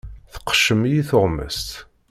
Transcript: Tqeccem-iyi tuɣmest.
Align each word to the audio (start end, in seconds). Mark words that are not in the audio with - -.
Tqeccem-iyi 0.33 1.01
tuɣmest. 1.09 1.69